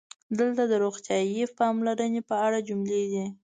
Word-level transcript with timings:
دلته 0.39 0.63
د 0.67 0.73
"روغتیايي 0.83 1.43
پاملرنې" 1.57 2.21
په 2.29 2.35
اړه 2.45 2.59
جملې 2.67 3.03
دي: 3.11 3.25